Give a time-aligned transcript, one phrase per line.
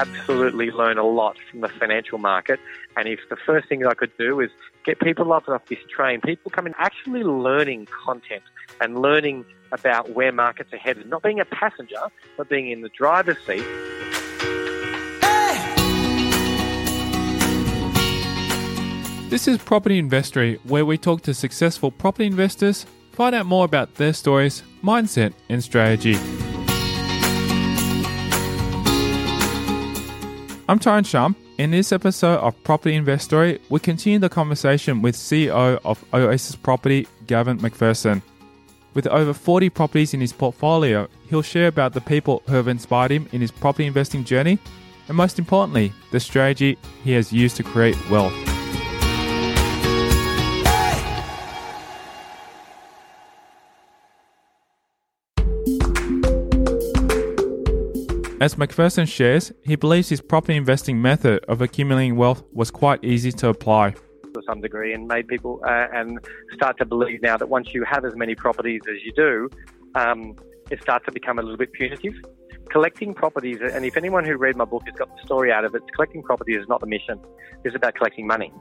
[0.00, 2.58] absolutely learn a lot from the financial market.
[2.96, 4.50] And if the first thing I could do is
[4.86, 8.42] get people up off this train, people coming actually learning content
[8.80, 12.00] and learning about where markets are headed, not being a passenger,
[12.38, 13.64] but being in the driver's seat.
[19.28, 23.96] This is Property Investory, where we talk to successful property investors, find out more about
[23.96, 26.16] their stories, mindset, and strategy.
[30.70, 31.34] I'm Tyron Shum.
[31.58, 37.08] In this episode of Property Investory, we continue the conversation with CEO of Oasis Property,
[37.26, 38.22] Gavin McPherson.
[38.94, 43.10] With over 40 properties in his portfolio, he'll share about the people who have inspired
[43.10, 44.60] him in his property investing journey,
[45.08, 48.49] and most importantly, the strategy he has used to create wealth.
[58.40, 63.32] As McPherson shares, he believes his property investing method of accumulating wealth was quite easy
[63.32, 63.90] to apply.
[63.90, 66.18] To some degree, and made people uh, and
[66.54, 69.50] start to believe now that once you have as many properties as you do,
[69.94, 70.36] um,
[70.70, 72.14] it starts to become a little bit punitive.
[72.70, 75.74] Collecting properties, and if anyone who read my book has got the story out of
[75.74, 77.20] it, collecting properties is not the mission.
[77.64, 78.54] It's about collecting money.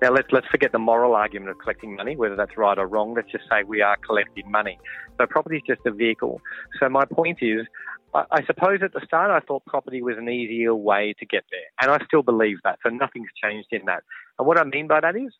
[0.00, 3.14] Now let's let's forget the moral argument of collecting money, whether that's right or wrong.
[3.14, 4.78] Let's just say we are collecting money.
[5.18, 6.40] So property is just a vehicle.
[6.78, 7.66] So my point is,
[8.14, 11.60] I, suppose at the start I thought property was an easier way to get there,
[11.80, 12.78] and I still believe that.
[12.82, 14.02] So nothing's changed in that.
[14.38, 15.32] And what I mean by that is,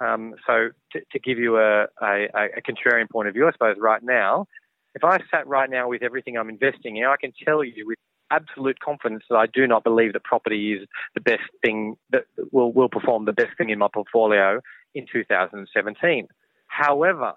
[0.00, 3.76] um, so to, to, give you a, a, a, contrarian point of view, I suppose
[3.80, 4.46] right now,
[4.94, 7.98] if I sat right now with everything I'm investing in, I can tell you with
[8.30, 12.72] absolute confidence that I do not believe that property is the best thing that will
[12.72, 14.60] will perform the best thing in my portfolio
[14.94, 16.28] in 2017.
[16.66, 17.32] However,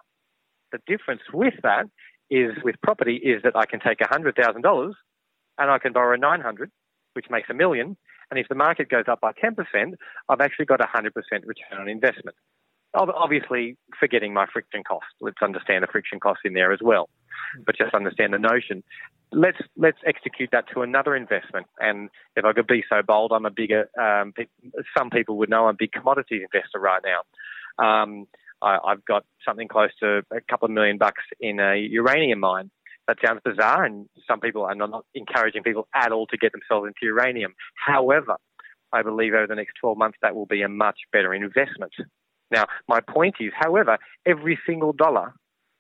[0.72, 1.86] the difference with that
[2.32, 4.94] is with property is that I can take $100,000
[5.58, 6.72] and I can borrow 900,
[7.14, 7.98] which makes a million.
[8.32, 9.56] And if the market goes up by 10%,
[10.30, 11.12] I've actually got a 100%
[11.46, 12.38] return on investment.
[12.94, 15.06] Obviously, forgetting my friction cost.
[15.22, 17.08] Let's understand the friction cost in there as well,
[17.66, 18.84] but just understand the notion.
[19.32, 21.68] Let's let's execute that to another investment.
[21.80, 23.90] And if I could be so bold, I'm a bigger.
[23.98, 24.34] Um,
[24.98, 27.22] some people would know I'm a big commodities investor right now.
[27.82, 28.28] Um,
[28.62, 32.72] I, have got something close to a couple of million bucks in a uranium mine.
[33.08, 36.52] That sounds bizarre, and some people, and I'm not encouraging people at all to get
[36.52, 37.54] themselves into uranium.
[37.76, 38.38] However,
[38.94, 41.94] I believe over the next 12 months that will be a much better investment.
[42.52, 45.34] Now, my point is, however, every single dollar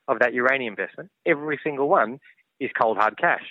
[0.08, 2.20] of that uranium investment, every single one,
[2.60, 3.44] is cold hard cash.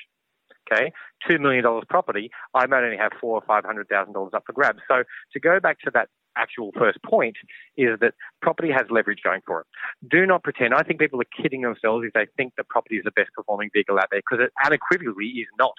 [0.71, 0.93] Okay,
[1.29, 4.45] two million dollars property, I might only have four or five hundred thousand dollars up
[4.47, 4.79] for grabs.
[4.89, 5.03] So
[5.33, 7.37] to go back to that actual first point
[7.77, 9.67] is that property has leverage going for it.
[10.11, 10.75] Do not pretend.
[10.75, 13.71] I think people are kidding themselves if they think that property is the best performing
[13.73, 15.75] vehicle out there because it unequivocally is not.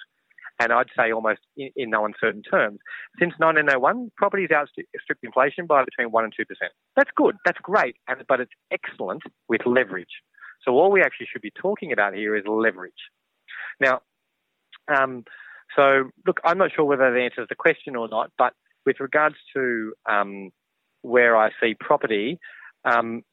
[0.59, 2.79] And I'd say almost in, in no uncertain terms.
[3.19, 6.45] Since 1901, property has outstripped inflation by between 1% and 2%.
[6.95, 7.35] That's good.
[7.45, 7.95] That's great.
[8.07, 10.21] And, but it's excellent with leverage.
[10.63, 12.93] So all we actually should be talking about here is leverage.
[13.79, 14.01] Now,
[14.87, 15.23] um,
[15.75, 18.53] so look, I'm not sure whether that answers the question or not, but
[18.85, 20.51] with regards to um,
[21.01, 22.39] where I see property,
[22.85, 23.23] um,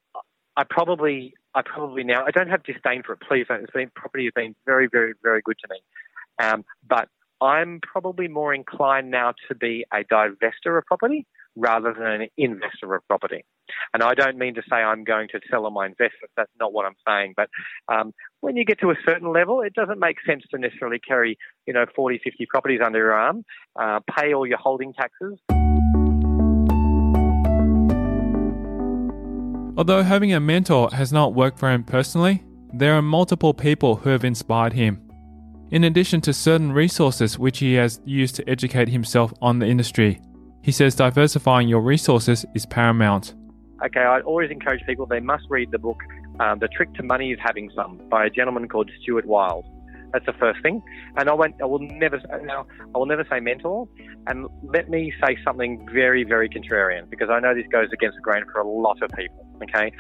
[0.57, 3.21] I probably, I probably now, I don't have disdain for it.
[3.27, 3.47] Please.
[3.49, 5.81] It's been property has been very, very, very good to me.
[6.45, 7.09] Um, but
[7.41, 11.27] I'm probably more inclined now to be a divestor of property
[11.59, 13.45] rather than an investor of property.
[13.93, 16.33] And I don't mean to say I'm going to sell on my investments.
[16.37, 17.35] That's not what I'm saying.
[17.37, 17.51] But
[17.89, 21.37] um, when you get to a certain level, it doesn't make sense to necessarily carry,
[21.67, 23.45] you know, 40, 50 properties under your arm,
[23.79, 25.39] uh, pay all your holding taxes.
[29.77, 32.43] Although having a mentor has not worked for him personally,
[32.73, 35.01] there are multiple people who have inspired him.
[35.71, 40.21] In addition to certain resources which he has used to educate himself on the industry,
[40.69, 43.35] he says diversifying your resources is paramount.
[43.87, 45.99] Okay, I always encourage people they must read the book
[46.41, 49.65] um, "The Trick to Money Is Having Some" by a gentleman called Stuart Wilde.
[50.13, 50.83] That's the first thing.
[51.17, 51.55] And I won't.
[51.63, 52.21] I will never.
[52.45, 53.89] Now, I will never say mentor.
[54.27, 58.23] And let me say something very, very contrarian because I know this goes against the
[58.23, 59.47] grain for a lot of people.
[59.63, 59.91] Okay.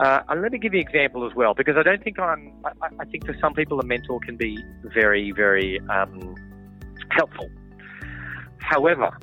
[0.00, 2.54] Uh, and let me give you an example as well because I don't think I'm.
[2.64, 4.56] I, I think for some people a mentor can be
[4.94, 6.34] very, very um,
[7.10, 7.50] helpful.
[8.60, 9.18] However,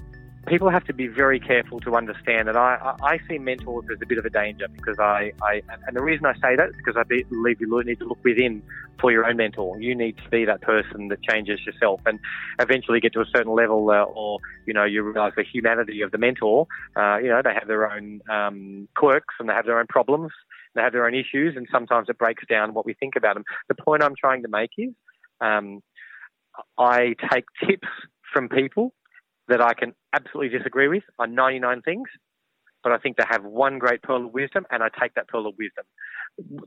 [0.48, 4.06] people have to be very careful to understand that I, I, see mentors as a
[4.06, 6.96] bit of a danger because I, I and the reason I say that is because
[6.98, 8.64] I believe you need to look within
[9.00, 9.80] for your own mentor.
[9.80, 12.20] You need to be that person that changes yourself and
[12.60, 16.12] eventually get to a certain level uh, or, you know, you realize the humanity of
[16.12, 16.66] the mentor.
[16.96, 20.32] Uh, you know, they have their own um, quirks and they have their own problems.
[20.76, 23.44] They have their own issues and sometimes it breaks down what we think about them.
[23.68, 24.94] The point I'm trying to make is
[25.42, 25.82] um,
[26.78, 27.88] I take tips
[28.34, 28.94] from people
[29.48, 32.10] that I can absolutely disagree with on 99 things,
[32.84, 35.48] but I think they have one great pearl of wisdom, and I take that pearl
[35.48, 35.86] of wisdom.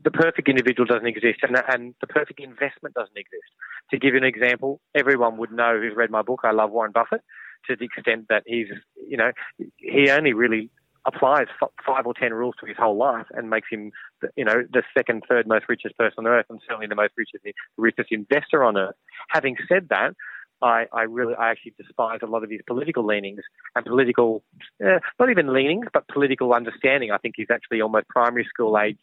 [0.03, 3.49] The perfect individual doesn't exist, and, and the perfect investment doesn't exist.
[3.91, 6.41] To give you an example, everyone would know who's read my book.
[6.43, 7.21] I love Warren Buffett
[7.67, 8.67] to the extent that he's,
[9.07, 9.31] you know,
[9.77, 10.69] he only really
[11.05, 11.47] applies
[11.85, 13.91] five or ten rules to his whole life and makes him,
[14.35, 17.43] you know, the second, third most richest person on earth, and certainly the most richest,
[17.77, 18.95] richest investor on earth.
[19.29, 20.13] Having said that,
[20.61, 23.41] I, I really, I actually despise a lot of his political leanings
[23.75, 24.43] and political,
[24.83, 27.11] uh, not even leanings, but political understanding.
[27.11, 28.97] I think he's actually almost primary school age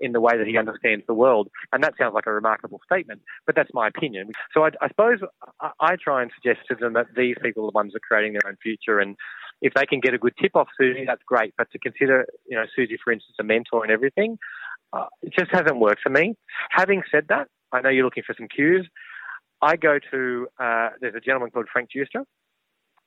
[0.00, 1.48] in the way that he understands the world.
[1.72, 4.30] And that sounds like a remarkable statement, but that's my opinion.
[4.52, 5.18] So I, I suppose
[5.60, 8.08] I, I, try and suggest to them that these people are the ones that are
[8.08, 8.98] creating their own future.
[8.98, 9.16] And
[9.62, 11.54] if they can get a good tip off Susie, that's great.
[11.56, 14.38] But to consider, you know, Susie, for instance, a mentor and everything,
[14.92, 16.34] uh, it just hasn't worked for me.
[16.70, 18.88] Having said that, I know you're looking for some cues.
[19.60, 22.24] I go to, uh, there's a gentleman called Frank Giustra.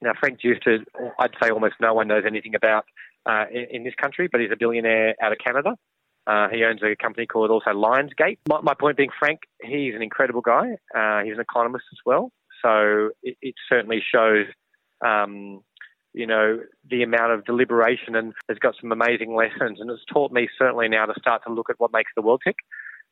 [0.01, 0.83] Now, Frank Giustra,
[1.19, 2.86] I'd say almost no one knows anything about
[3.25, 5.75] uh, in, in, this country, but he's a billionaire out of Canada.
[6.25, 8.38] Uh, he owns a company called also Lionsgate.
[8.50, 10.77] My, my, point being, Frank, he's an incredible guy.
[10.95, 12.31] Uh, he's an economist as well.
[12.63, 14.45] So it, it certainly shows,
[15.06, 15.62] um,
[16.13, 19.80] you know, the amount of deliberation and has got some amazing lessons.
[19.80, 22.42] And it's taught me certainly now to start to look at what makes the world
[22.44, 22.57] tick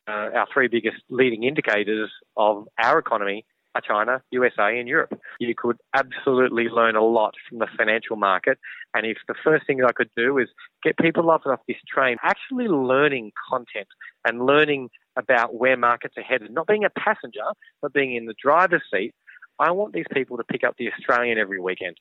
[0.07, 5.19] uh, our three biggest leading indicators of our economy are China, USA, and Europe.
[5.39, 8.57] You could absolutely learn a lot from the financial market.
[8.93, 10.47] And if the first thing I could do is
[10.83, 13.87] get people off this train, actually learning content
[14.25, 17.45] and learning about where markets are headed, not being a passenger,
[17.81, 19.13] but being in the driver's seat,
[19.59, 21.97] I want these people to pick up the Australian every weekend.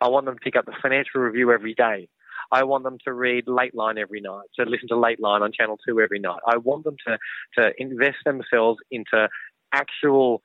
[0.00, 2.08] I want them to pick up the financial review every day.
[2.52, 6.00] I want them to read Lateline every night, to listen to Lateline on Channel 2
[6.00, 6.40] every night.
[6.46, 7.18] I want them to,
[7.58, 9.28] to invest themselves into
[9.72, 10.42] actual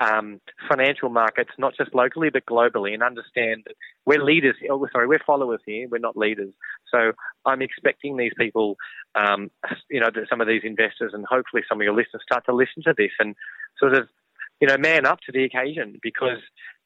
[0.00, 3.74] um, financial markets, not just locally but globally, and understand that
[4.04, 4.56] we're leaders.
[4.70, 5.88] Oh, sorry, we're followers here.
[5.88, 6.52] We're not leaders.
[6.92, 7.12] So
[7.46, 8.76] I'm expecting these people,
[9.14, 9.50] um,
[9.88, 12.82] you know, some of these investors, and hopefully some of your listeners start to listen
[12.84, 13.34] to this and
[13.78, 14.08] sort of,
[14.60, 16.40] you know, man up to the occasion because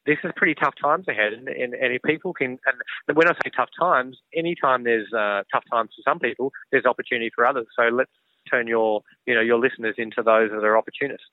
[0.06, 3.32] this is pretty tough times ahead, and, and, and if people can, and when I
[3.44, 7.66] say tough times, anytime there's uh, tough times for some people, there's opportunity for others.
[7.78, 8.10] So let's
[8.50, 11.26] turn your, you know, your listeners into those that are opportunists.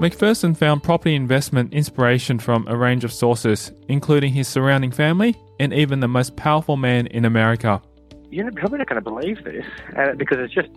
[0.00, 5.74] McPherson found property investment inspiration from a range of sources, including his surrounding family and
[5.74, 7.82] even the most powerful man in America
[8.30, 9.64] you're probably not going to believe this
[9.96, 10.68] uh, because it's just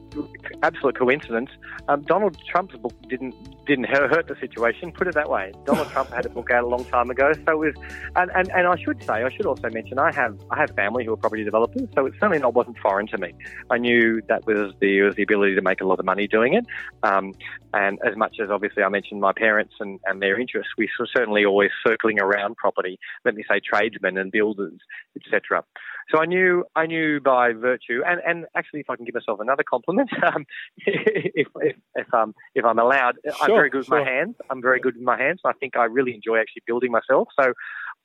[0.63, 1.50] absolute coincidence.
[1.88, 3.35] Um, Donald Trump's book didn't
[3.65, 4.91] didn't hurt the situation.
[4.91, 5.53] Put it that way.
[5.65, 7.73] Donald Trump had a book out a long time ago, so was
[8.15, 11.05] and, and, and I should say I should also mention I have I have family
[11.05, 13.33] who are property developers, so it certainly not wasn't foreign to me.
[13.69, 16.53] I knew that was the was the ability to make a lot of money doing
[16.53, 16.65] it,
[17.03, 17.33] um,
[17.73, 21.07] and as much as obviously I mentioned my parents and, and their interests, we were
[21.15, 23.00] certainly always circling around property.
[23.25, 24.79] Let me say tradesmen and builders,
[25.15, 25.63] etc.
[26.11, 29.39] So I knew I knew by virtue, and, and actually, if I can give myself
[29.39, 30.45] another compliment, um,
[30.77, 33.97] if if if, um, if I'm allowed, sure, I'm very good sure.
[33.97, 34.35] with my hands.
[34.50, 35.41] I'm very good with my hands.
[35.45, 37.29] I think I really enjoy actually building myself.
[37.39, 37.53] So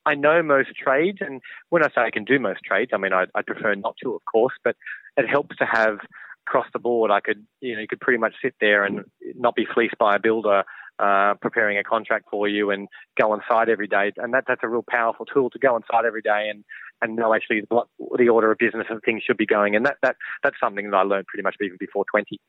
[0.06, 1.41] I know most trades, and
[1.71, 4.15] when I say I can do most trades, I mean I, I prefer not to,
[4.15, 4.77] of course, but
[5.17, 5.99] it helps to have
[6.47, 7.11] across the board.
[7.11, 10.17] I could you know you could pretty much sit there and not be fleeced by
[10.17, 10.64] a builder
[10.99, 12.88] uh, preparing a contract for you and
[13.21, 14.12] go on site every day.
[14.17, 16.64] And that, that's a real powerful tool to go on site every day and,
[17.02, 19.76] and know actually what the order of business and things should be going.
[19.76, 22.40] And that, that, that's something that I learned pretty much even before 20.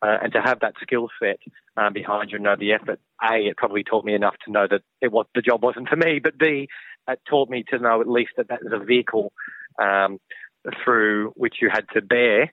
[0.00, 1.38] Uh, and to have that skill set
[1.76, 4.66] um, behind you and know the effort, A, it probably taught me enough to know
[4.70, 6.68] that it was, the job wasn't for me, but B,
[7.08, 9.32] it taught me to know at least that that was a vehicle
[9.82, 10.18] um,
[10.84, 12.52] through which you had to bear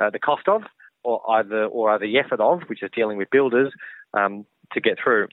[0.00, 0.62] uh, the cost of
[1.04, 3.72] or either or the effort of, which is dealing with builders,
[4.14, 5.28] um, to get through.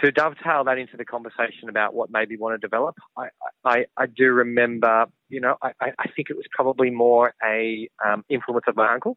[0.00, 3.28] To dovetail that into the conversation about what made me want to develop, I,
[3.64, 8.24] I, I do remember, you know, I, I think it was probably more a um,
[8.28, 9.16] influence of my uncle.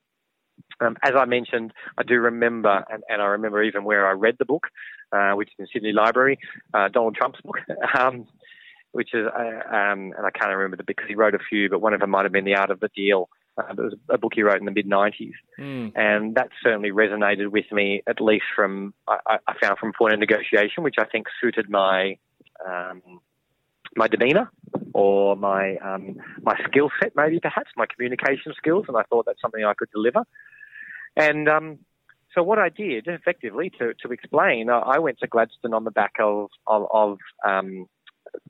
[0.81, 4.35] Um, as I mentioned, I do remember, and, and, I remember even where I read
[4.37, 4.67] the book,
[5.11, 6.37] uh, which is in Sydney Library,
[6.73, 7.57] uh, Donald Trump's book,
[7.97, 8.27] um,
[8.91, 11.79] which is, uh, um, and I can't remember the because he wrote a few, but
[11.79, 13.29] one of them might have been The Art of the Deal.
[13.57, 15.31] Uh, it was a book he wrote in the mid 90s.
[15.59, 15.91] Mm.
[15.95, 20.19] And that certainly resonated with me, at least from, I, I, found from point of
[20.19, 22.17] negotiation, which I think suited my,
[22.65, 23.01] um,
[23.95, 24.51] my demeanour
[24.93, 28.85] or my, um, my skill set, maybe perhaps, my communication skills.
[28.87, 30.23] And I thought that's something I could deliver.
[31.15, 31.79] And, um,
[32.33, 36.15] so what I did effectively to, to explain, I went to Gladstone on the back
[36.19, 37.87] of, of, of um,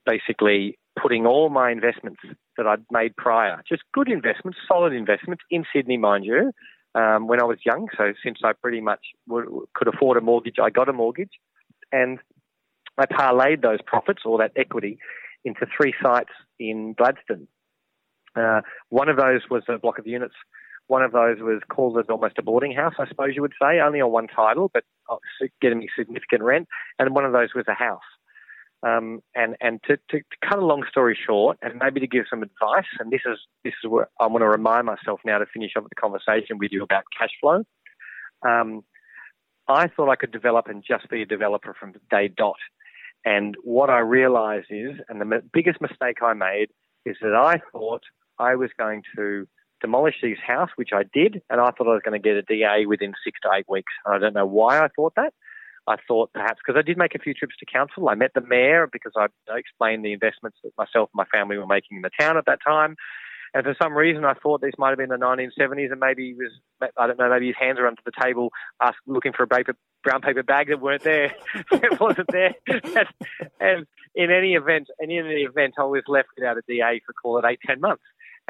[0.05, 2.21] basically putting all my investments
[2.57, 6.51] that I'd made prior, just good investments, solid investments in Sydney, mind you,
[6.95, 7.87] um, when I was young.
[7.97, 11.31] So since I pretty much would, could afford a mortgage, I got a mortgage.
[11.91, 12.19] And
[12.97, 14.97] I parlayed those profits or that equity
[15.43, 17.47] into three sites in Gladstone.
[18.35, 20.35] Uh, one of those was a block of units.
[20.87, 23.79] One of those was called as almost a boarding house, I suppose you would say,
[23.79, 25.17] only on one title, but uh,
[25.61, 26.67] getting me significant rent.
[26.99, 28.01] And one of those was a house.
[28.83, 32.25] Um, and and to, to, to, cut a long story short, and maybe to give
[32.29, 35.45] some advice, and this is this is where I want to remind myself now to
[35.51, 37.63] finish off the conversation with you about cash flow.
[38.47, 38.83] Um,
[39.67, 42.57] I thought I could develop and just be a developer from day dot.
[43.23, 46.67] And what I realised is, and the biggest mistake I made
[47.05, 48.03] is that I thought
[48.37, 49.47] I was going to
[49.81, 52.43] demolish this house, which I did, and I thought I was going to get a
[52.43, 53.91] DA within six to eight weeks.
[54.05, 55.33] And I don't know why I thought that.
[55.87, 58.09] I thought perhaps because I did make a few trips to council.
[58.09, 61.67] I met the mayor because I explained the investments that myself and my family were
[61.67, 62.95] making in the town at that time.
[63.55, 66.33] And for some reason, I thought this might have been the 1970s, and maybe he
[66.33, 66.51] was,
[66.97, 68.49] I don't know, maybe his hands were under the table,
[68.81, 71.33] ask, looking for a paper, brown paper bag that weren't there.
[71.71, 72.53] it wasn't there.
[72.67, 73.07] And,
[73.61, 77.37] and, in any event, in any event, I was left without a DA for call
[77.37, 78.03] it eight, ten months.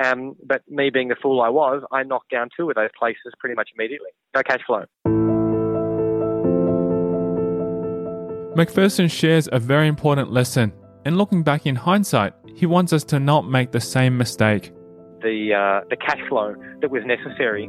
[0.03, 3.33] Um, but me being the fool I was, I knocked down two of those places
[3.39, 4.09] pretty much immediately.
[4.35, 4.85] No cash flow.
[8.55, 10.71] McPherson shares a very important lesson,
[11.03, 14.71] and looking back in hindsight, he wants us to not make the same mistake.
[15.21, 17.67] The, uh, the cash flow that was necessary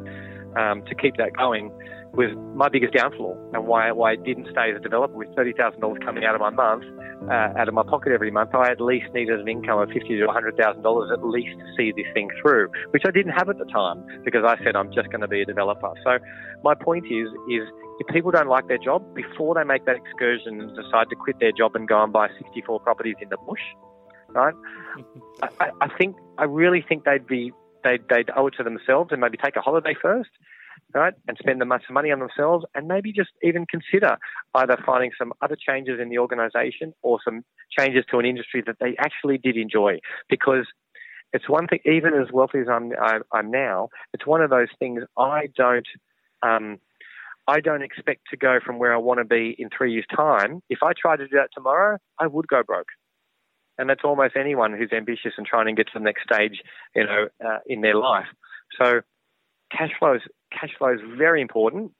[0.57, 1.73] um, to keep that going
[2.17, 6.05] was my biggest downfall and why, why I didn't stay as a developer with $30,000
[6.05, 6.85] coming out of my month,
[7.29, 8.55] uh, out of my pocket every month.
[8.55, 12.07] I at least needed an income of fifty to $100,000 at least to see this
[12.15, 15.21] thing through, which I didn't have at the time because I said I'm just going
[15.21, 15.93] to be a developer.
[16.05, 16.19] So
[16.65, 17.69] my point is, is
[18.01, 21.39] if people don't like their job, before they make that excursion and decide to quit
[21.39, 23.61] their job and go and buy 64 properties in the bush,
[24.31, 24.55] right?
[25.61, 27.53] I, I think, I really think they'd be,
[27.85, 30.31] they'd, they'd owe it to themselves and maybe take a holiday first
[30.97, 34.17] right, and spend the much money on themselves, and maybe just even consider
[34.55, 37.45] either finding some other changes in the organisation or some
[37.77, 39.99] changes to an industry that they actually did enjoy.
[40.29, 40.67] Because
[41.33, 44.69] it's one thing, even as wealthy as I'm, I, am now, it's one of those
[44.79, 45.87] things I don't.
[46.43, 46.79] Um,
[47.49, 50.63] I don't expect to go from where I want to be in three years' time.
[50.69, 52.89] If I tried to do that tomorrow, I would go broke.
[53.79, 56.61] And that's almost anyone who's ambitious and trying to get to the next stage,
[56.95, 58.27] you know, uh, in their life.
[58.81, 59.03] So
[59.71, 60.23] cash flows
[60.59, 61.93] cash flow is very important,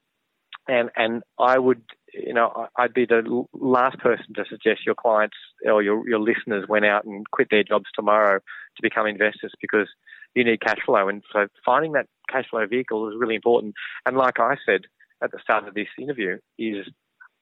[0.69, 1.83] and and I would
[2.13, 6.67] you know I'd be the last person to suggest your clients or your your listeners
[6.69, 9.89] went out and quit their jobs tomorrow to become investors because
[10.35, 13.75] you need cash flow, and so finding that cash flow vehicle is really important.
[14.05, 14.83] And like I said
[15.23, 16.87] at the start of this interview, is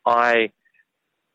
[0.07, 0.51] I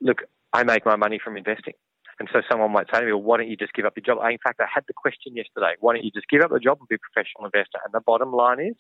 [0.01, 0.19] look
[0.53, 1.73] I make my money from investing.
[2.19, 4.03] And so someone might say to me, well, why don't you just give up your
[4.03, 4.21] job?
[4.21, 5.75] I, in fact, I had the question yesterday.
[5.79, 7.79] Why don't you just give up the job and be a professional investor?
[7.85, 8.75] And the bottom line is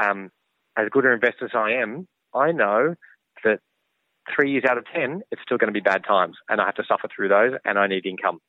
[0.00, 0.30] um,
[0.76, 2.94] as good an investor as I am, I know
[3.44, 3.60] that
[4.34, 6.74] three years out of 10, it's still going to be bad times and I have
[6.76, 8.40] to suffer through those and I need income.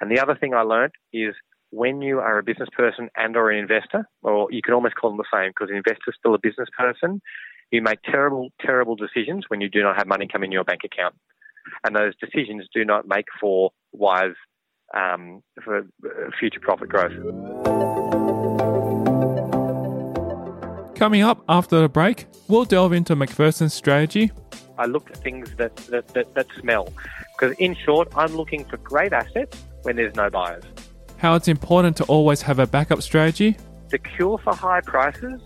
[0.00, 1.34] And the other thing I learned is
[1.70, 5.10] when you are a business person and or an investor, or you can almost call
[5.10, 7.20] them the same because an investor is still a business person,
[7.70, 10.82] you make terrible, terrible decisions when you do not have money coming in your bank
[10.84, 11.14] account.
[11.84, 14.34] And those decisions do not make for wise,
[14.94, 18.21] um, for uh, future profit growth.
[21.02, 24.30] Coming up after the break, we'll delve into McPherson's strategy.
[24.78, 26.92] I looked at things that, that, that, that smell.
[27.32, 30.62] Because in short, I'm looking for great assets when there's no buyers.
[31.16, 33.56] How it's important to always have a backup strategy.
[33.88, 35.40] The cure for high prices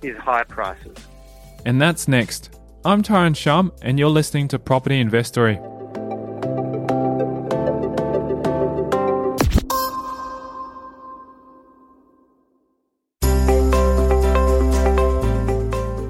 [0.00, 0.96] is high prices.
[1.66, 2.58] And that's next.
[2.82, 5.58] I'm Tyron Shum, and you're listening to Property Investory.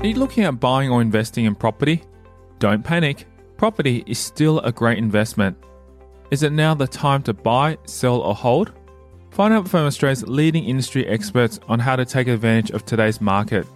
[0.07, 2.01] Are you looking at buying or investing in property?
[2.61, 3.27] Don't panic.
[3.57, 5.57] Property is still a great investment.
[6.31, 8.71] Is it now the time to buy, sell, or hold?
[9.33, 13.67] Find out from Australia's leading industry experts on how to take advantage of today's market.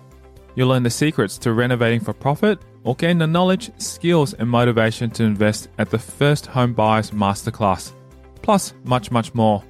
[0.55, 5.11] You'll learn the secrets to renovating for profit or gain the knowledge, skills, and motivation
[5.11, 7.91] to invest at the First Home Buyers Masterclass.
[8.41, 9.65] Plus, much, much more.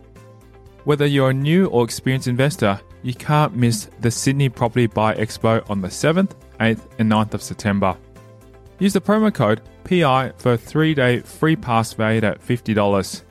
[0.85, 5.65] Whether you're a new or experienced investor, you can't miss the Sydney Property Buy Expo
[5.71, 7.97] on the 7th, 8th, and 9th of September.
[8.79, 13.23] Use the promo code PI for a three day free pass valued at $50.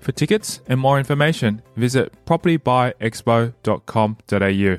[0.00, 4.78] For tickets and more information, visit propertybuyexpo.com.au.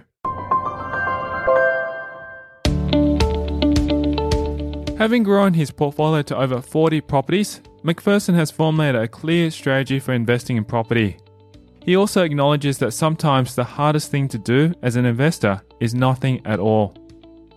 [4.98, 10.14] Having grown his portfolio to over 40 properties, McPherson has formulated a clear strategy for
[10.14, 11.18] investing in property.
[11.84, 16.42] He also acknowledges that sometimes the hardest thing to do as an investor is nothing
[16.46, 16.96] at all.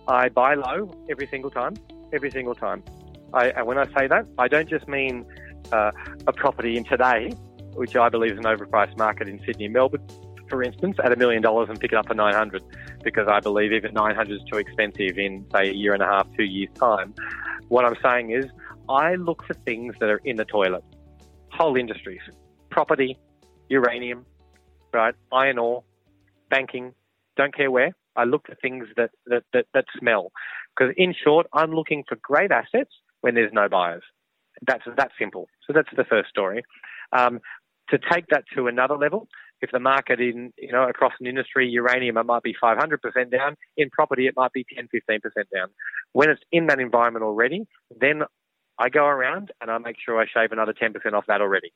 [0.09, 1.75] I buy low every single time,
[2.11, 2.83] every single time.
[3.31, 5.23] I, and when I say that, I don't just mean
[5.71, 5.91] uh,
[6.25, 7.29] a property in today,
[7.75, 10.05] which I believe is an overpriced market in Sydney and Melbourne,
[10.49, 12.63] for instance, at a million dollars and pick it up for 900
[13.03, 16.27] because I believe even 900 is too expensive in, say, a year and a half,
[16.35, 17.13] two years' time.
[17.67, 18.45] What I'm saying is,
[18.89, 20.83] I look for things that are in the toilet,
[21.51, 22.21] whole industries,
[22.71, 23.15] property,
[23.69, 24.25] uranium,
[24.91, 25.83] right, iron ore,
[26.49, 26.95] banking,
[27.37, 27.93] don't care where.
[28.15, 30.31] I look for things that, that, that, that smell.
[30.75, 34.03] Because in short, I'm looking for great assets when there's no buyers.
[34.65, 35.47] That's that simple.
[35.65, 36.63] So that's the first story.
[37.13, 37.39] Um,
[37.89, 39.27] to take that to another level,
[39.61, 42.97] if the market in you know across an industry, uranium it might be 500%
[43.31, 43.55] down.
[43.77, 45.19] In property, it might be 10, 15%
[45.53, 45.69] down.
[46.13, 47.67] When it's in that environment already,
[47.99, 48.23] then
[48.77, 51.73] I go around and I make sure I shave another 10% off that already,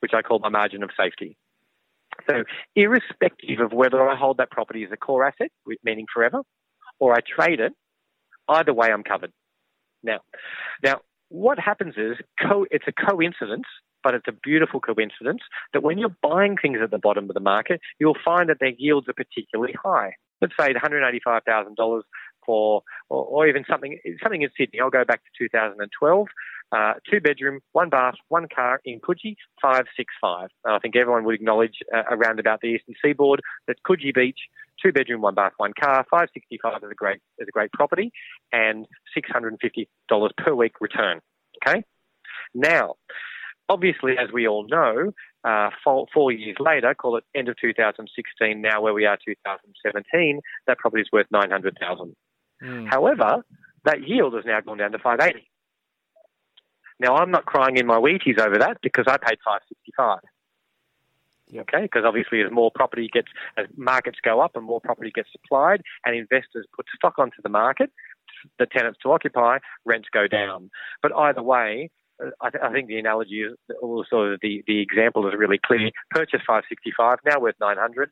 [0.00, 1.36] which I call my margin of safety.
[2.28, 2.44] So,
[2.76, 5.50] irrespective of whether I hold that property as a core asset,
[5.84, 6.42] meaning forever,
[6.98, 7.72] or I trade it,
[8.48, 9.32] either way I'm covered.
[10.02, 10.20] Now,
[10.82, 13.66] now what happens is co- it's a coincidence,
[14.04, 15.40] but it's a beautiful coincidence
[15.72, 18.72] that when you're buying things at the bottom of the market, you'll find that their
[18.76, 20.14] yields are particularly high.
[20.40, 22.02] Let's say $185,000
[22.44, 24.80] for, or, or, even something something in Sydney.
[24.80, 26.26] I'll go back to 2012.
[26.72, 30.48] Uh, two bedroom, one bath, one car in Coogee, 565.
[30.64, 34.38] I think everyone would acknowledge uh, around about the eastern seaboard that Coogee Beach,
[34.82, 38.10] two bedroom, one bath, one car, 565 is a great is a great property,
[38.52, 38.86] and
[39.16, 39.56] $650
[40.38, 41.20] per week return.
[41.66, 41.84] Okay,
[42.54, 42.94] now.
[43.68, 45.12] Obviously, as we all know,
[45.44, 50.40] uh, four, four, years later, call it end of 2016, now where we are 2017,
[50.66, 52.14] that property is worth 900,000.
[52.62, 52.88] Mm.
[52.90, 53.44] However,
[53.84, 55.48] that yield has now gone down to 580.
[57.02, 60.20] Now, I'm not crying in my Wheaties over that because I paid 565.
[61.48, 61.68] Yep.
[61.68, 63.28] Okay, because obviously as more property gets,
[63.58, 67.48] as markets go up and more property gets supplied and investors put stock onto the
[67.48, 67.90] market,
[68.58, 70.70] the tenants to occupy, rents go down.
[71.02, 71.90] But either way,
[72.40, 75.90] I, th- I think the analogy is also the, the example is really clear.
[76.10, 78.10] Purchase 565, now worth 900,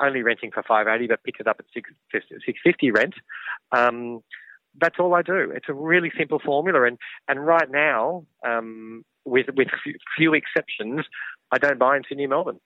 [0.00, 3.14] only renting for 580, but pick it up at six six fifty rent.
[3.72, 4.22] Um,
[4.80, 5.52] that's all I do.
[5.54, 9.68] It's a really simple formula, and and right now, um, with with
[10.16, 11.04] few exceptions,
[11.50, 12.60] I don't buy in Sydney and Melbourne.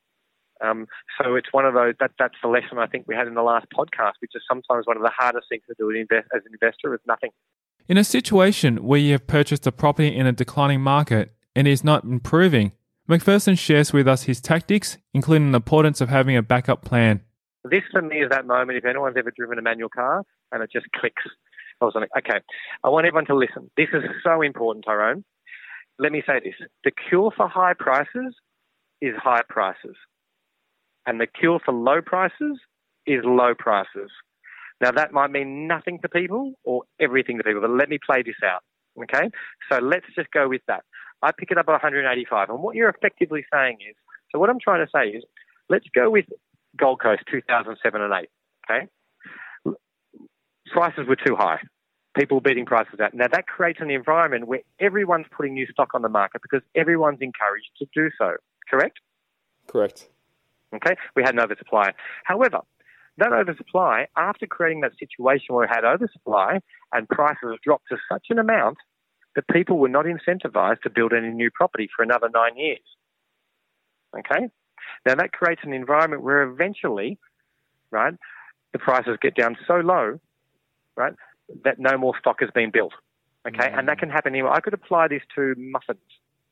[0.62, 0.87] Um,
[1.20, 3.42] so it's one of those that that's the lesson I think we had in the
[3.42, 6.94] last podcast, which is sometimes one of the hardest things to do as an investor
[6.94, 7.31] is nothing.
[7.88, 11.83] In a situation where you have purchased a property in a declining market and is
[11.83, 12.73] not improving,
[13.09, 17.23] McPherson shares with us his tactics, including the importance of having a backup plan.
[17.64, 20.70] This for me is that moment if anyone's ever driven a manual car and it
[20.73, 21.23] just clicks
[21.81, 22.40] I was okay,
[22.85, 23.71] I want everyone to listen.
[23.77, 25.25] This is so important, Tyron.
[25.99, 26.55] Let me say this.
[26.85, 28.35] The cure for high prices
[29.01, 29.97] is high prices.
[31.07, 32.59] And the cure for low prices
[33.07, 34.11] is low prices.
[34.81, 38.23] Now, that might mean nothing to people or everything to people, but let me play
[38.23, 38.62] this out.
[39.03, 39.31] Okay?
[39.71, 40.85] So let's just go with that.
[41.23, 42.49] I pick it up at 185.
[42.49, 43.95] And what you're effectively saying is
[44.31, 45.25] so, what I'm trying to say is
[45.69, 46.27] let's go with
[46.77, 48.29] Gold Coast 2007 and 8.
[48.71, 48.87] Okay?
[50.71, 51.59] Prices were too high.
[52.17, 53.15] People beating prices out.
[53.15, 57.21] Now that creates an environment where everyone's putting new stock on the market because everyone's
[57.21, 58.33] encouraged to do so.
[58.69, 58.99] Correct?
[59.67, 60.09] Correct.
[60.75, 61.93] Okay, we had an oversupply.
[62.25, 62.61] However,
[63.19, 66.61] that oversupply, after creating that situation where we had oversupply
[66.93, 68.79] and prices dropped to such an amount
[69.37, 72.81] that people were not incentivized to build any new property for another nine years.
[74.19, 74.49] Okay?
[75.07, 77.19] Now that creates an environment where eventually,
[77.91, 78.15] right,
[78.73, 80.21] the prices get down so low
[81.01, 81.15] right?
[81.65, 82.93] That no more stock has been built.
[83.49, 83.79] Okay, mm.
[83.79, 84.53] and that can happen anywhere.
[84.53, 85.99] I could apply this to muffins.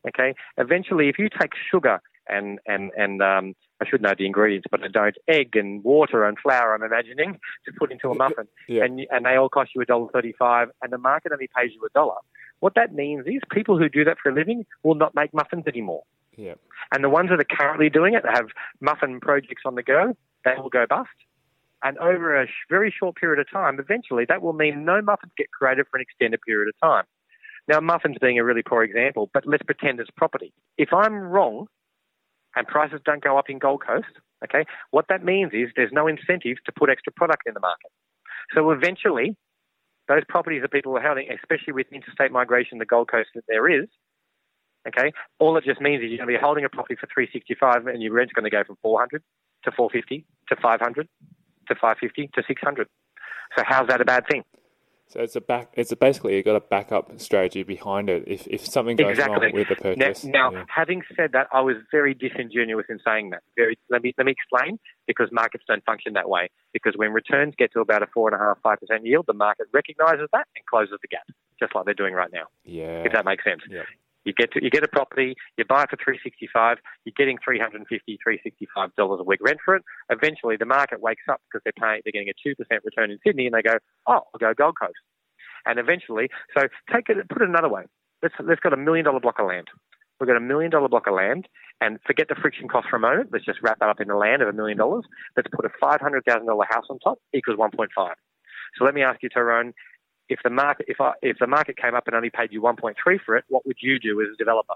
[0.08, 4.66] Okay, eventually, if you take sugar and and and um, I should know the ingredients,
[4.70, 5.16] but I don't.
[5.28, 6.74] Egg and water and flour.
[6.74, 8.84] I'm imagining to put into a muffin, yeah.
[8.84, 11.84] and and they all cost you a dollar thirty-five, and the market only pays you
[11.84, 12.16] a dollar.
[12.60, 15.64] What that means is people who do that for a living will not make muffins
[15.66, 16.02] anymore.
[16.36, 16.54] Yeah.
[16.92, 18.48] And the ones that are currently doing it, that have
[18.80, 21.10] muffin projects on the go, they will go bust.
[21.82, 25.50] And over a very short period of time, eventually that will mean no muffins get
[25.50, 27.04] created for an extended period of time.
[27.68, 30.52] Now, muffins being a really poor example, but let's pretend it's property.
[30.78, 31.66] If I'm wrong
[32.56, 34.08] and prices don't go up in Gold Coast,
[34.42, 37.90] okay, what that means is there's no incentive to put extra product in the market.
[38.54, 39.36] So eventually,
[40.08, 43.68] those properties that people are holding, especially with interstate migration, the Gold Coast that there
[43.68, 43.86] is,
[44.88, 47.86] okay, all it just means is you're going to be holding a property for 365
[47.86, 49.22] and your rent's going to go from 400
[49.64, 51.08] to 450 to 500
[51.68, 52.88] to 550 to 600.
[53.56, 54.44] So how's that a bad thing?
[55.08, 55.72] So it's a back.
[55.72, 58.24] It's a basically you've got a backup strategy behind it.
[58.26, 59.46] If if something goes exactly.
[59.46, 60.24] wrong with the purchase.
[60.24, 60.64] Now, now yeah.
[60.68, 63.40] having said that, I was very disingenuous in saying that.
[63.56, 63.78] Very.
[63.88, 64.78] Let me let me explain.
[65.06, 66.50] because markets don't function that way.
[66.74, 69.32] Because when returns get to about a four and a half, five percent yield, the
[69.32, 71.26] market recognises that and closes the gap,
[71.58, 72.44] just like they're doing right now.
[72.64, 73.02] Yeah.
[73.04, 73.62] If that makes sense.
[73.70, 73.84] Yeah.
[74.24, 77.14] You get to, you get a property, you buy it for three sixty five, you're
[77.16, 79.82] getting 350 365 dollars a week rent for it.
[80.10, 83.18] Eventually, the market wakes up because they're paying, they're getting a two percent return in
[83.24, 84.98] Sydney, and they go, oh, I'll go Gold Coast.
[85.66, 87.84] And eventually, so take it, put it another way.
[88.22, 89.68] Let's let's got a million dollar block of land.
[90.20, 91.46] We've got a million dollar block of land,
[91.80, 93.30] and forget the friction cost for a moment.
[93.32, 95.04] Let's just wrap that up in the land of a million dollars.
[95.36, 98.16] Let's put a five hundred thousand dollar house on top equals one point five.
[98.76, 99.72] So let me ask you, Tyron,
[100.28, 102.76] if the market if I, if the market came up and only paid you one
[102.76, 104.74] point three for it, what would you do as a developer?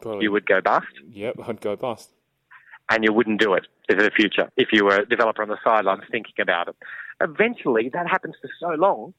[0.00, 2.12] Probably- You would go bust, Yep, I'd go bust.
[2.90, 5.58] and you wouldn't do it in the future if you were a developer on the
[5.64, 6.76] sidelines thinking about it.
[7.20, 9.14] Eventually, that happens for so long.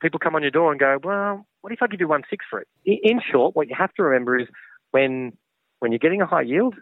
[0.00, 2.44] People come on your door and go, "Well, what if I give you one six
[2.50, 4.48] for it?" In, in short, what you have to remember is
[4.90, 5.36] when
[5.78, 6.74] when you're getting a high yield,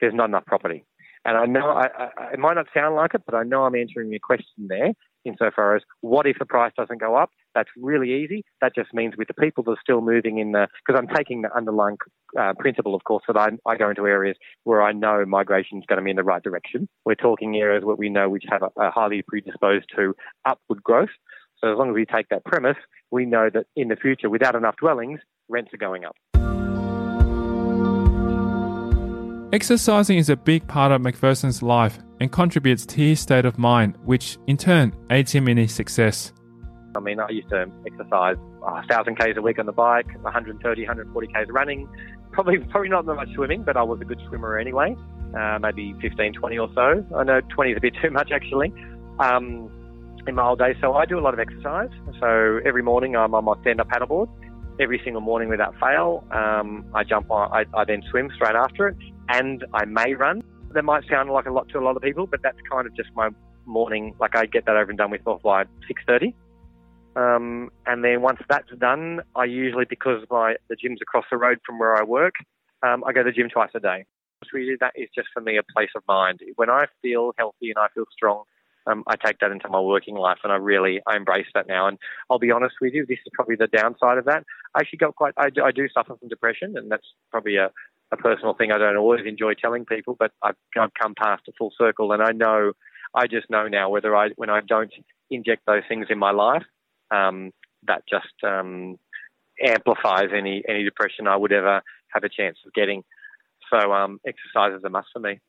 [0.00, 0.84] there's not enough property.
[1.24, 3.74] And I know I, I, it might not sound like it, but I know I'm
[3.74, 4.92] answering your question there
[5.24, 7.30] insofar as what if the price doesn't go up?
[7.54, 8.44] That's really easy.
[8.60, 11.42] That just means with the people that are still moving in the, because I'm taking
[11.42, 11.96] the underlying
[12.38, 15.84] uh, principle, of course, that I, I go into areas where I know migration is
[15.86, 16.88] going to be in the right direction.
[17.04, 21.10] We're talking areas where we know which have a, a highly predisposed to upward growth.
[21.60, 22.76] So as long as we take that premise,
[23.10, 26.14] we know that in the future, without enough dwellings, rents are going up.
[29.50, 33.96] Exercising is a big part of McPherson's life and contributes to his state of mind,
[34.04, 36.34] which in turn aids him in his success.
[36.94, 40.82] I mean, I used to exercise uh, 1,000 Ks a week on the bike, 130,
[40.82, 41.88] 140 Ks running.
[42.30, 44.94] Probably, probably not that much swimming, but I was a good swimmer anyway.
[45.34, 47.06] Uh, maybe 15, 20 or so.
[47.16, 48.74] I know 20 is a bit too much actually.
[49.18, 49.70] Um,
[50.26, 51.88] in my old days, so I do a lot of exercise.
[52.20, 54.28] So every morning I'm on my stand-up paddleboard.
[54.78, 57.50] Every single morning without fail, um, I jump on.
[57.50, 58.96] I, I then swim straight after it,
[59.28, 60.42] and I may run.
[60.72, 62.94] That might sound like a lot to a lot of people, but that's kind of
[62.94, 63.30] just my
[63.66, 64.14] morning.
[64.18, 66.34] Like I get that over and done with by 6:30.
[67.16, 71.58] Um, and then once that's done, I usually, because my the gym's across the road
[71.66, 72.34] from where I work,
[72.82, 74.04] um, I go to the gym twice a day.
[74.52, 76.40] Really, that is just for me a place of mind.
[76.54, 78.44] When I feel healthy and I feel strong,
[78.86, 81.88] um, I take that into my working life, and I really I embrace that now.
[81.88, 81.98] And
[82.30, 84.44] I'll be honest with you, this is probably the downside of that.
[84.74, 87.70] I actually got quite I do, I do suffer from depression, and that's probably a,
[88.10, 91.52] a personal thing I don't always enjoy telling people, but I've, I've come past a
[91.58, 92.72] full circle, and I know
[93.14, 94.92] I just know now whether I when I don't
[95.30, 96.64] inject those things in my life,
[97.10, 97.52] um,
[97.86, 98.96] that just um,
[99.64, 103.04] amplifies any any depression I would ever have a chance of getting.
[103.70, 105.40] So um, exercise is a must for me.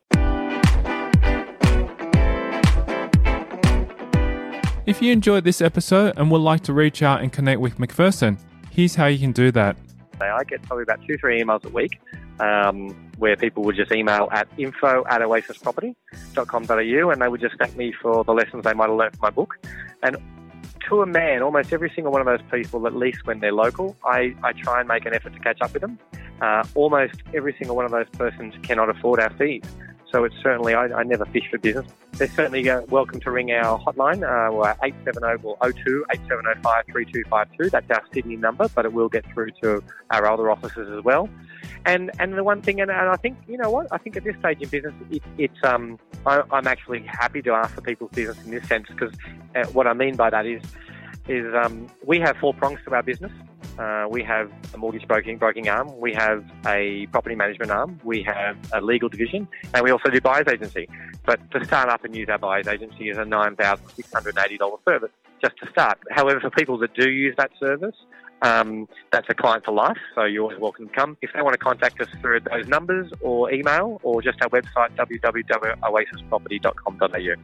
[4.85, 8.39] If you enjoyed this episode and would like to reach out and connect with McPherson,
[8.71, 9.77] here's how you can do that.
[10.19, 11.99] I get probably about two, three emails a week
[12.39, 17.75] um, where people would just email at info at oasisproperty.com.au and they would just thank
[17.75, 19.57] me for the lessons they might have learned from my book.
[20.03, 20.17] And
[20.87, 23.95] to a man, almost every single one of those people, at least when they're local,
[24.05, 25.99] I, I try and make an effort to catch up with them.
[26.41, 29.63] Uh, almost every single one of those persons cannot afford our fees.
[30.11, 31.85] So it's certainly, I, I never fish for business.
[32.13, 37.69] They're certainly uh, welcome to ring our hotline, uh, we're 870 or 02 8705 3252.
[37.69, 41.29] That's our Sydney number, but it will get through to our other offices as well.
[41.85, 44.23] And and the one thing, and, and I think, you know what, I think at
[44.23, 48.11] this stage in business, it, it's um, I, I'm actually happy to ask for people's
[48.11, 49.13] business in this sense because
[49.55, 50.63] uh, what I mean by that is,
[51.27, 53.31] is um, we have four prongs to our business.
[53.79, 58.21] Uh, we have a mortgage broking broking arm, we have a property management arm, we
[58.21, 60.85] have a legal division, and we also do buyers agency.
[61.25, 64.37] But to start up and use our buyers agency is a nine thousand six hundred
[64.37, 65.11] eighty dollars service
[65.41, 65.97] just to start.
[66.11, 67.95] However, for people that do use that service,
[68.41, 71.15] um, that's a client for life, so you're always welcome to come.
[71.21, 74.93] If they want to contact us through those numbers or email or just our website
[74.97, 77.35] www.oasisproperty.com.au.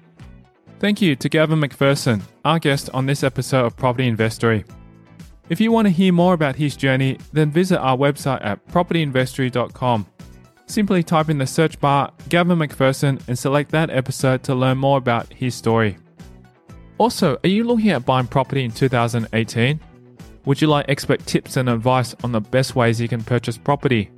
[0.79, 4.65] Thank you to Gavin McPherson, our guest on this episode of Property Investory.
[5.47, 10.07] If you want to hear more about his journey, then visit our website at propertyinvestory.com.
[10.65, 14.97] Simply type in the search bar Gavin McPherson and select that episode to learn more
[14.97, 15.97] about his story.
[16.97, 19.79] Also, are you looking at buying property in 2018?
[20.45, 24.09] Would you like expert tips and advice on the best ways you can purchase property?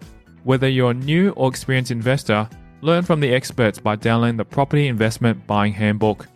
[0.46, 2.48] Whether you're a new or experienced investor,
[2.82, 6.28] learn from the experts by downloading the Property Investment Buying Handbook.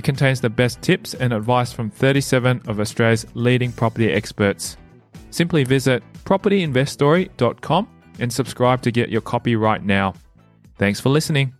[0.00, 4.78] It contains the best tips and advice from 37 of Australia's leading property experts.
[5.30, 7.86] Simply visit propertyinvestory.com
[8.18, 10.14] and subscribe to get your copy right now.
[10.78, 11.52] Thanks for listening.